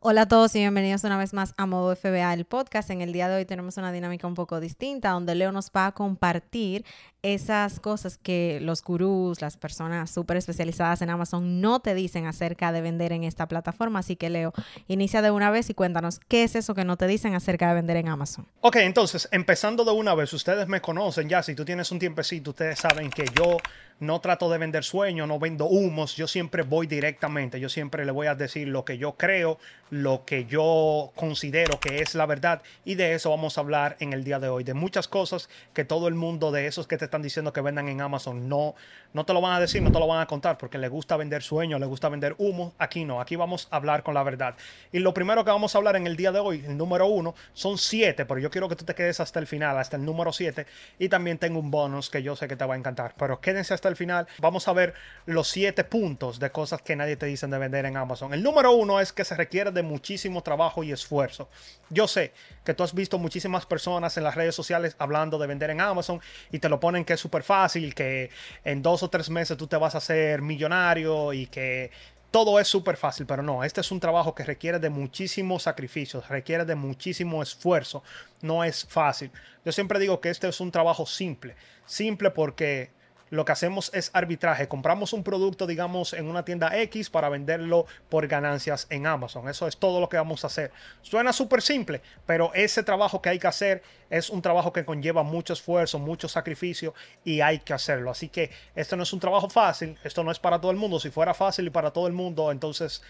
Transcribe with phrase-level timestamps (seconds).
[0.00, 2.90] Hola a todos y bienvenidos una vez más a Modo FBA, el podcast.
[2.90, 5.86] En el día de hoy tenemos una dinámica un poco distinta donde Leo nos va
[5.86, 6.84] a compartir
[7.22, 12.72] esas cosas que los gurús, las personas súper especializadas en Amazon no te dicen acerca
[12.72, 14.00] de vender en esta plataforma.
[14.00, 14.52] Así que Leo,
[14.86, 17.74] inicia de una vez y cuéntanos qué es eso que no te dicen acerca de
[17.74, 18.46] vender en Amazon.
[18.60, 22.50] Ok, entonces, empezando de una vez, ustedes me conocen ya, si tú tienes un tiempecito,
[22.50, 23.56] ustedes saben que yo
[23.98, 28.12] no trato de vender sueños, no vendo humos, yo siempre voy directamente, yo siempre le
[28.12, 29.58] voy a decir lo que yo creo,
[29.90, 34.12] lo que yo considero que es la verdad y de eso vamos a hablar en
[34.12, 37.04] el día de hoy, de muchas cosas que todo el mundo de esos que te
[37.04, 38.74] están diciendo que vendan en Amazon no,
[39.14, 41.16] no te lo van a decir, no te lo van a contar porque le gusta
[41.16, 44.56] vender sueños, le gusta vender humo, aquí no, aquí vamos a hablar con la verdad.
[44.92, 47.34] Y lo primero que vamos a hablar en el día de hoy, el número uno,
[47.54, 50.32] son siete, pero yo quiero que tú te quedes hasta el final, hasta el número
[50.32, 50.66] siete
[50.98, 53.72] y también tengo un bonus que yo sé que te va a encantar, pero quédense
[53.72, 54.26] hasta el final.
[54.38, 54.94] Vamos a ver
[55.26, 58.32] los siete puntos de cosas que nadie te dicen de vender en Amazon.
[58.34, 61.48] El número uno es que se requiere de muchísimo trabajo y esfuerzo.
[61.90, 62.32] Yo sé
[62.64, 66.20] que tú has visto muchísimas personas en las redes sociales hablando de vender en Amazon
[66.50, 68.30] y te lo ponen que es súper fácil, que
[68.64, 71.90] en dos o tres meses tú te vas a hacer millonario y que
[72.30, 76.28] todo es súper fácil, pero no, este es un trabajo que requiere de muchísimos sacrificios,
[76.28, 78.02] requiere de muchísimo esfuerzo,
[78.42, 79.30] no es fácil.
[79.64, 81.56] Yo siempre digo que este es un trabajo simple,
[81.86, 82.90] simple porque
[83.30, 84.68] lo que hacemos es arbitraje.
[84.68, 89.48] Compramos un producto, digamos, en una tienda X para venderlo por ganancias en Amazon.
[89.48, 90.72] Eso es todo lo que vamos a hacer.
[91.02, 95.22] Suena súper simple, pero ese trabajo que hay que hacer es un trabajo que conlleva
[95.22, 98.10] mucho esfuerzo, mucho sacrificio y hay que hacerlo.
[98.10, 101.00] Así que esto no es un trabajo fácil, esto no es para todo el mundo.
[101.00, 103.02] Si fuera fácil y para todo el mundo, entonces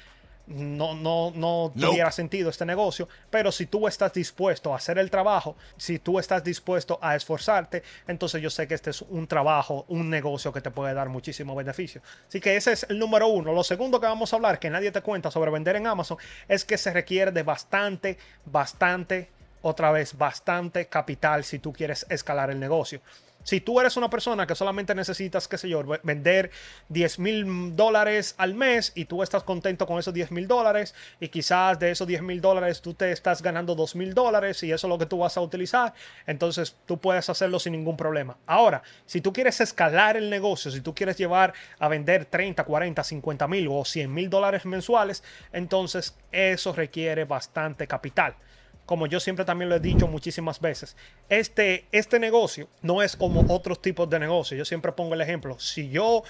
[0.47, 5.11] no, no, no tuviera sentido este negocio, pero si tú estás dispuesto a hacer el
[5.11, 9.85] trabajo, si tú estás dispuesto a esforzarte, entonces yo sé que este es un trabajo,
[9.89, 12.01] un negocio que te puede dar muchísimo beneficio.
[12.29, 13.53] Así que ese es el número uno.
[13.53, 16.19] Lo segundo que vamos a hablar, que nadie te cuenta sobre vender en Amazon,
[16.49, 19.31] es que se requiere de bastante, bastante,
[19.63, 23.01] otra vez, bastante capital si tú quieres escalar el negocio.
[23.47, 26.51] Si tú eres una persona que solamente necesitas, qué sé yo, vender
[26.89, 31.29] 10 mil dólares al mes y tú estás contento con esos 10 mil dólares y
[31.29, 34.89] quizás de esos 10 mil dólares tú te estás ganando 2 mil dólares y eso
[34.89, 35.95] es lo que tú vas a utilizar,
[36.27, 38.37] entonces tú puedes hacerlo sin ningún problema.
[38.47, 43.05] Ahora, si tú quieres escalar el negocio, si tú quieres llevar a vender 30, 40,
[43.05, 48.35] 50 mil o 100 mil dólares mensuales, entonces eso requiere bastante capital
[48.87, 50.97] como yo siempre también lo he dicho muchísimas veces,
[51.29, 54.57] este, este negocio no es como otros tipos de negocios.
[54.57, 55.59] Yo siempre pongo el ejemplo.
[55.59, 56.23] Si yo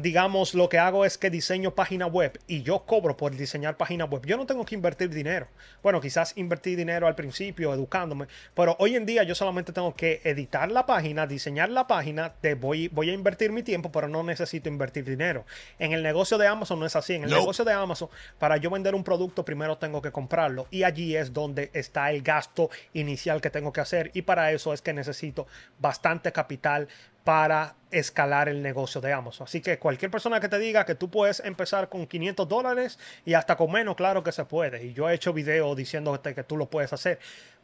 [0.00, 4.04] digamos, lo que hago es que diseño página web y yo cobro por diseñar página
[4.04, 4.24] web.
[4.24, 5.48] Yo no tengo que invertir dinero.
[5.82, 10.20] Bueno, quizás invertir dinero al principio educándome, pero hoy en día yo solamente tengo que
[10.24, 14.22] editar la página, diseñar la página, de voy, voy a invertir mi tiempo, pero no
[14.22, 15.44] necesito invertir dinero.
[15.78, 17.14] En el negocio de Amazon no es así.
[17.14, 20.84] En el negocio de Amazon, para yo vender un producto, primero tengo que comprarlo y
[20.84, 24.82] allí es donde está el gasto inicial que tengo que hacer y para eso es
[24.82, 25.46] que necesito
[25.78, 26.88] bastante capital
[27.28, 29.44] para escalar el negocio de Amazon.
[29.44, 33.34] Así que cualquier persona que te diga que tú puedes empezar con 500 dólares y
[33.34, 34.82] hasta con menos, claro que se puede.
[34.86, 37.18] Y yo he hecho videos diciendo que tú lo puedes hacer.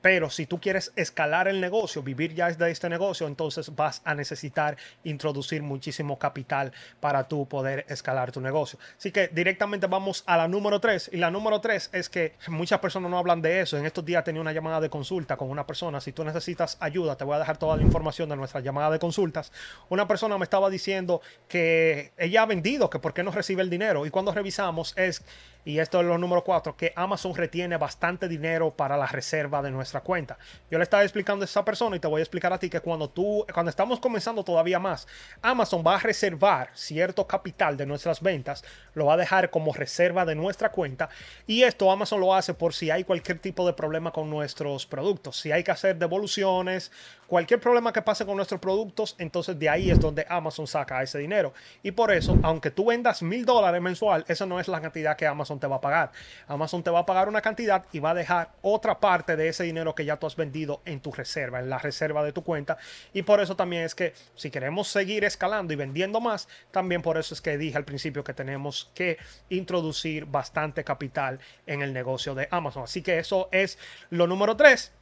[0.04, 4.14] Pero si tú quieres escalar el negocio, vivir ya de este negocio, entonces vas a
[4.14, 8.78] necesitar introducir muchísimo capital para tú poder escalar tu negocio.
[8.98, 11.08] Así que directamente vamos a la número 3.
[11.14, 13.78] Y la número 3 es que muchas personas no hablan de eso.
[13.78, 16.02] En estos días tenía una llamada de consulta con una persona.
[16.02, 18.98] Si tú necesitas ayuda, te voy a dejar toda la información de nuestra llamada de
[18.98, 19.52] consultas.
[19.88, 23.70] Una persona me estaba diciendo que ella ha vendido, que por qué no recibe el
[23.70, 24.04] dinero.
[24.04, 25.24] Y cuando revisamos es
[25.64, 29.70] y esto es lo número cuatro, que Amazon retiene bastante dinero para la reserva de
[29.70, 30.38] nuestra cuenta.
[30.70, 32.80] Yo le estaba explicando a esa persona y te voy a explicar a ti que
[32.80, 35.06] cuando tú, cuando estamos comenzando todavía más,
[35.42, 38.64] Amazon va a reservar cierto capital de nuestras ventas,
[38.94, 41.08] lo va a dejar como reserva de nuestra cuenta
[41.46, 45.36] y esto Amazon lo hace por si hay cualquier tipo de problema con nuestros productos,
[45.36, 46.90] si hay que hacer devoluciones,
[47.26, 51.18] cualquier problema que pase con nuestros productos, entonces de ahí es donde Amazon saca ese
[51.18, 51.52] dinero.
[51.82, 55.26] Y por eso, aunque tú vendas mil dólares mensual, esa no es la cantidad que
[55.26, 56.12] Amazon te va a pagar.
[56.46, 59.64] Amazon te va a pagar una cantidad y va a dejar otra parte de ese
[59.64, 62.78] dinero que ya tú has vendido en tu reserva, en la reserva de tu cuenta.
[63.12, 67.18] Y por eso también es que si queremos seguir escalando y vendiendo más, también por
[67.18, 72.36] eso es que dije al principio que tenemos que introducir bastante capital en el negocio
[72.36, 72.84] de Amazon.
[72.84, 73.78] Así que eso es
[74.10, 74.92] lo número tres.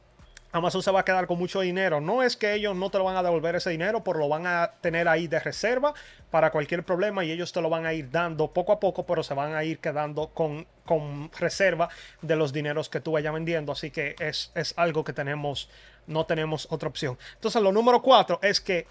[0.53, 1.99] Amazon se va a quedar con mucho dinero.
[1.99, 4.45] No es que ellos no te lo van a devolver ese dinero, pero lo van
[4.45, 5.95] a tener ahí de reserva
[6.29, 9.23] para cualquier problema y ellos te lo van a ir dando poco a poco, pero
[9.23, 11.89] se van a ir quedando con, con reserva
[12.21, 13.71] de los dineros que tú vayas vendiendo.
[13.71, 15.69] Así que es, es algo que tenemos,
[16.05, 17.17] no tenemos otra opción.
[17.33, 18.85] Entonces, lo número cuatro es que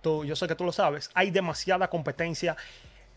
[0.00, 2.56] tú, yo sé que tú lo sabes, hay demasiada competencia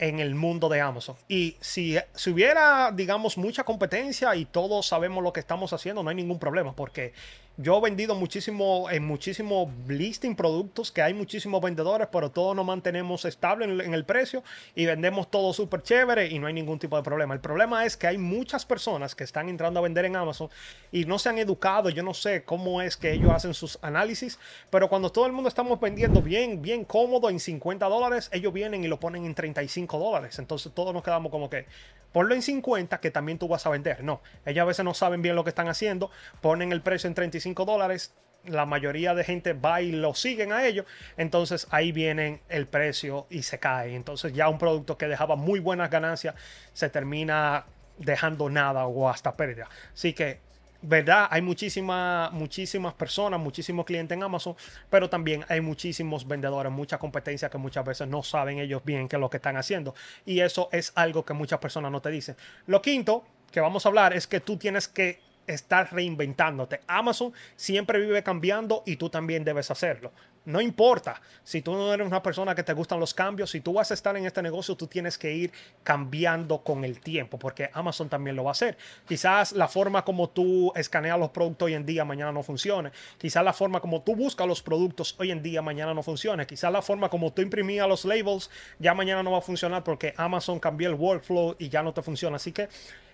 [0.01, 1.15] en el mundo de Amazon.
[1.27, 6.09] Y si, si, hubiera, digamos, mucha competencia y todos sabemos lo que estamos haciendo, no
[6.09, 7.13] hay ningún problema, porque
[7.57, 12.65] yo he vendido muchísimo en muchísimo listing productos que hay muchísimos vendedores, pero todos nos
[12.65, 14.43] mantenemos estable en, el precio
[14.73, 17.33] y vendemos todo súper chévere y no hay ningún tipo de problema.
[17.33, 20.49] El problema es que hay muchas personas que están entrando a vender en Amazon
[20.91, 21.89] y no se han educado.
[21.89, 24.39] Yo no sé cómo es que ellos hacen sus análisis,
[24.69, 28.83] pero cuando todo el mundo estamos vendiendo bien, bien cómodo en 50 dólares, ellos vienen
[28.83, 30.39] y lo ponen en 35 dólares.
[30.39, 31.65] Entonces todos nos quedamos como que
[32.11, 34.03] ponlo en 50 que también tú vas a vender.
[34.03, 36.11] No, ellos a veces no saben bien lo que están haciendo,
[36.41, 38.13] ponen el precio en 35 dólares,
[38.45, 40.85] la mayoría de gente va y lo siguen a ellos,
[41.17, 43.95] entonces ahí viene el precio y se cae.
[43.95, 46.35] Entonces ya un producto que dejaba muy buenas ganancias
[46.73, 47.65] se termina
[47.97, 49.69] dejando nada o hasta pérdida.
[49.93, 50.39] Así que
[50.81, 51.27] ¿verdad?
[51.29, 54.55] Hay muchísimas, muchísimas personas, muchísimos clientes en Amazon,
[54.89, 59.15] pero también hay muchísimos vendedores, mucha competencia que muchas veces no saben ellos bien qué
[59.15, 59.93] es lo que están haciendo.
[60.25, 62.35] Y eso es algo que muchas personas no te dicen.
[62.67, 65.19] Lo quinto que vamos a hablar es que tú tienes que
[65.51, 66.81] estar reinventándote.
[66.87, 70.11] Amazon siempre vive cambiando y tú también debes hacerlo.
[70.43, 73.73] No importa si tú no eres una persona que te gustan los cambios, si tú
[73.73, 75.51] vas a estar en este negocio, tú tienes que ir
[75.83, 78.75] cambiando con el tiempo, porque Amazon también lo va a hacer.
[79.07, 82.91] Quizás la forma como tú escaneas los productos hoy en día, mañana no funcione.
[83.19, 86.47] Quizás la forma como tú buscas los productos hoy en día, mañana no funcione.
[86.47, 88.49] Quizás la forma como tú imprimías los labels,
[88.79, 92.01] ya mañana no va a funcionar porque Amazon cambió el workflow y ya no te
[92.01, 92.37] funciona.
[92.37, 92.67] Así que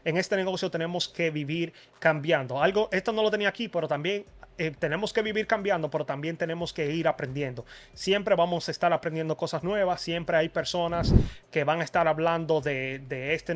[0.08, 2.64] en este negocio tenemos que vivir cambiando.
[2.64, 4.24] Algo, esto no lo tenía aquí, pero también
[4.58, 7.66] eh, tenemos que vivir cambiando, pero también tenemos que ir aprendiendo.
[7.94, 11.14] Siempre vamos a estar aprendiendo cosas nuevas, siempre hay personas
[11.52, 12.96] que van a estar hablando de,
[13.34, 13.54] este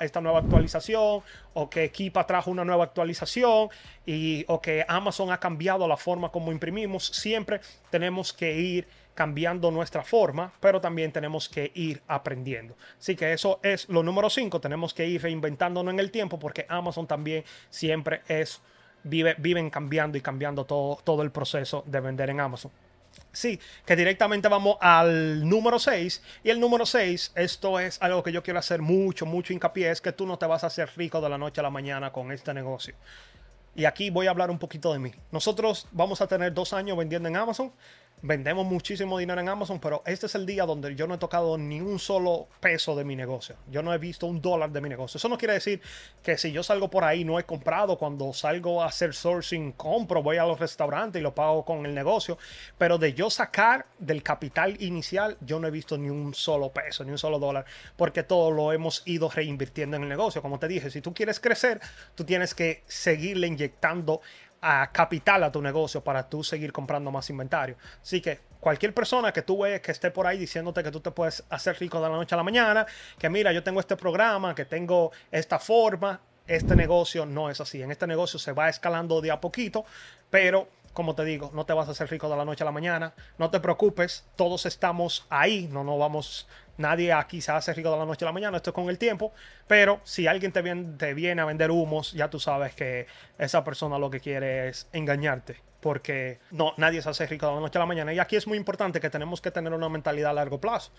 [0.00, 1.22] esta nueva actualización
[1.54, 3.68] o que Keepa trajo una nueva actualización
[4.06, 7.06] y, o que Amazon ha cambiado la forma como imprimimos.
[7.06, 7.60] Siempre
[7.90, 8.86] tenemos que ir
[9.18, 12.76] cambiando nuestra forma, pero también tenemos que ir aprendiendo.
[13.00, 16.66] Así que eso es lo número 5, tenemos que ir reinventándonos en el tiempo porque
[16.68, 18.60] Amazon también siempre es
[19.02, 22.70] viven cambiando y cambiando todo, todo el proceso de vender en Amazon.
[23.32, 26.22] Sí, que directamente vamos al número 6.
[26.44, 30.00] Y el número 6, esto es algo que yo quiero hacer mucho, mucho hincapié, es
[30.00, 32.30] que tú no te vas a hacer rico de la noche a la mañana con
[32.30, 32.94] este negocio.
[33.74, 35.12] Y aquí voy a hablar un poquito de mí.
[35.32, 37.72] Nosotros vamos a tener dos años vendiendo en Amazon
[38.22, 41.56] vendemos muchísimo dinero en Amazon, pero este es el día donde yo no he tocado
[41.58, 43.56] ni un solo peso de mi negocio.
[43.70, 45.18] Yo no he visto un dólar de mi negocio.
[45.18, 45.80] Eso no quiere decir
[46.22, 50.22] que si yo salgo por ahí no he comprado, cuando salgo a hacer sourcing, compro,
[50.22, 52.38] voy a los restaurantes y lo pago con el negocio.
[52.76, 57.04] Pero de yo sacar del capital inicial, yo no he visto ni un solo peso,
[57.04, 57.64] ni un solo dólar,
[57.96, 60.42] porque todo lo hemos ido reinvirtiendo en el negocio.
[60.42, 61.80] Como te dije, si tú quieres crecer,
[62.14, 64.20] tú tienes que seguirle inyectando
[64.60, 67.76] a capital a tu negocio para tú seguir comprando más inventario.
[68.02, 71.10] Así que cualquier persona que tú ves que esté por ahí diciéndote que tú te
[71.10, 72.86] puedes hacer rico de la noche a la mañana,
[73.18, 77.82] que mira, yo tengo este programa, que tengo esta forma, este negocio no es así.
[77.82, 79.84] En este negocio se va escalando de a poquito,
[80.30, 82.72] pero como te digo, no te vas a hacer rico de la noche a la
[82.72, 83.14] mañana.
[83.38, 87.98] No te preocupes, todos estamos ahí, no nos vamos Nadie aquí se hace rico de
[87.98, 89.32] la noche a la mañana, esto es con el tiempo.
[89.66, 93.64] Pero si alguien te viene, te viene a vender humos, ya tú sabes que esa
[93.64, 95.60] persona lo que quiere es engañarte.
[95.80, 98.12] Porque no, nadie se hace rico de la noche a la mañana.
[98.12, 100.92] Y aquí es muy importante que tenemos que tener una mentalidad a largo plazo.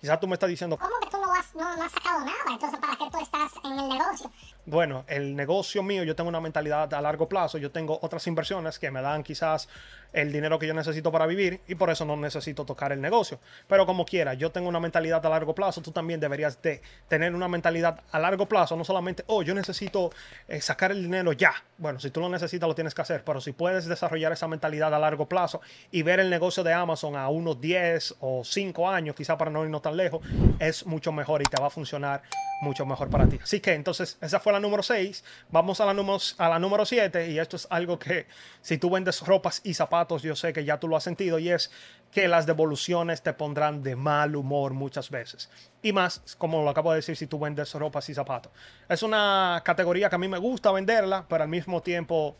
[0.00, 0.78] Quizás tú me estás diciendo...
[0.78, 2.32] ¿Cómo que tú no has, no, no sacado nada?
[2.50, 4.30] Entonces, ¿para qué tú estás en el negocio?
[4.68, 7.56] Bueno, el negocio mío, yo tengo una mentalidad a largo plazo.
[7.56, 9.68] Yo tengo otras inversiones que me dan quizás
[10.12, 13.38] el dinero que yo necesito para vivir y por eso no necesito tocar el negocio.
[13.68, 17.34] Pero como quiera, yo tengo una mentalidad a largo plazo, tú también deberías de tener
[17.34, 20.10] una mentalidad a largo plazo, no solamente, oh, yo necesito
[20.48, 21.52] eh, sacar el dinero ya.
[21.78, 24.92] Bueno, si tú lo necesitas, lo tienes que hacer, pero si puedes desarrollar esa mentalidad
[24.94, 25.60] a largo plazo
[25.92, 29.64] y ver el negocio de Amazon a unos 10 o 5 años, quizá para no
[29.64, 30.26] irnos tan lejos,
[30.58, 32.22] es mucho mejor y te va a funcionar
[32.62, 33.38] mucho mejor para ti.
[33.42, 35.24] Así que entonces, esa fue la número 6.
[35.50, 38.26] Vamos a la número, a la número 7 y esto es algo que
[38.60, 41.50] si tú vendes ropas y zapatos, yo sé que ya tú lo has sentido, y
[41.50, 41.70] es
[42.10, 45.50] que las devoluciones te pondrán de mal humor muchas veces.
[45.82, 48.52] Y más, como lo acabo de decir, si tú vendes ropas y zapatos.
[48.88, 52.36] Es una categoría que a mí me gusta venderla, pero al mismo tiempo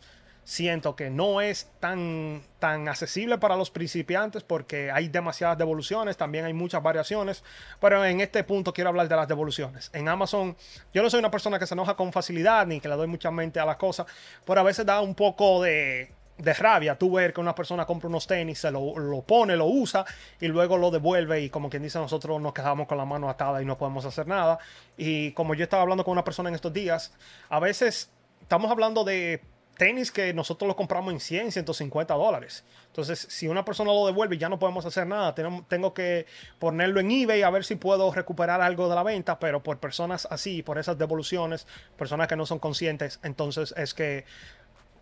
[0.46, 6.44] siento que no es tan, tan accesible para los principiantes porque hay demasiadas devoluciones, también
[6.44, 7.42] hay muchas variaciones,
[7.80, 9.90] pero en este punto quiero hablar de las devoluciones.
[9.92, 10.56] En Amazon,
[10.94, 13.32] yo no soy una persona que se enoja con facilidad ni que le doy mucha
[13.32, 14.06] mente a las cosas,
[14.44, 18.10] pero a veces da un poco de de rabia tú ver que una persona compra
[18.10, 20.04] unos tenis, se lo, lo, pone, lo usa
[20.38, 23.62] y luego lo devuelve y como quien dice nosotros nos quedamos con la mano atada
[23.62, 24.58] y no podemos hacer nada.
[24.98, 27.14] Y como yo estaba hablando con una persona en estos días,
[27.48, 28.10] a veces
[28.42, 29.40] estamos hablando de
[29.76, 32.64] tenis que nosotros lo compramos en 100, 150 dólares.
[32.86, 35.34] Entonces, si una persona lo devuelve, ya no podemos hacer nada.
[35.34, 36.26] Tengo, que
[36.58, 40.26] ponerlo en eBay a ver si puedo recuperar algo de la venta, pero por personas
[40.30, 41.66] así, por esas devoluciones,
[41.96, 44.24] personas que no son conscientes, entonces es que,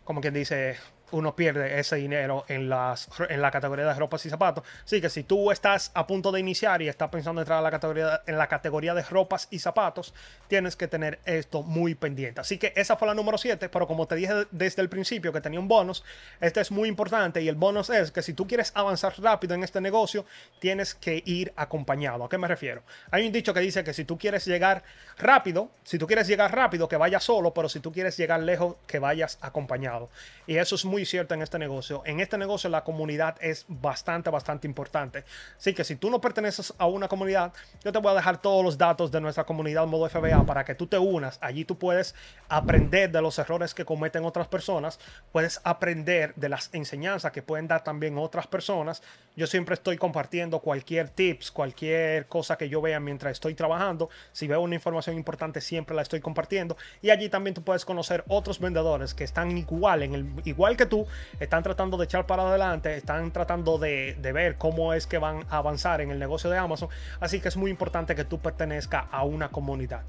[0.05, 0.77] como quien dice,
[1.15, 4.65] uno pierde ese dinero en, las, en la categoría de ropas y zapatos.
[4.85, 7.71] Así que si tú estás a punto de iniciar y estás pensando entrar a la
[7.71, 10.13] categoría, en la categoría de ropas y zapatos,
[10.49, 12.41] tienes que tener esto muy pendiente.
[12.41, 15.41] Así que esa fue la número 7, pero como te dije desde el principio que
[15.41, 16.03] tenía un bonus,
[16.41, 19.63] este es muy importante y el bonus es que si tú quieres avanzar rápido en
[19.63, 20.25] este negocio,
[20.59, 22.25] tienes que ir acompañado.
[22.25, 22.83] ¿A qué me refiero?
[23.13, 24.83] Hay un dicho que dice que si tú quieres llegar
[25.17, 28.77] rápido, si tú quieres llegar rápido, que vayas solo, pero si tú quieres llegar lejos,
[28.89, 30.09] que vayas acompañado.
[30.47, 32.03] Y eso es muy cierta en este negocio.
[32.05, 35.25] En este negocio la comunidad es bastante, bastante importante.
[35.57, 38.65] Así que si tú no perteneces a una comunidad, yo te voy a dejar todos
[38.65, 41.39] los datos de nuestra comunidad modo FBA para que tú te unas.
[41.41, 42.15] Allí tú puedes
[42.49, 44.99] aprender de los errores que cometen otras personas,
[45.33, 49.03] puedes aprender de las enseñanzas que pueden dar también otras personas.
[49.37, 54.09] Yo siempre estoy compartiendo cualquier tips, cualquier cosa que yo vea mientras estoy trabajando.
[54.33, 56.77] Si veo una información importante, siempre la estoy compartiendo.
[57.03, 61.07] Y allí también tú puedes conocer otros vendedores que están igual, en el, igual tú
[61.41, 65.45] están tratando de echar para adelante, están tratando de, de ver cómo es que van
[65.51, 66.89] a avanzar en el negocio de Amazon.
[67.21, 70.03] Así que es muy importante que tú pertenezcas a una comunidad.